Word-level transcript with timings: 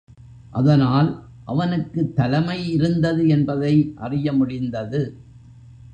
அதனால் 0.51 1.09
அவனுக்குத் 1.45 2.15
தலைமை 2.15 2.71
இருந்தது 2.71 3.27
என்பதை 3.27 3.93
அறிய 3.95 4.33
முடிந்தது. 4.33 5.01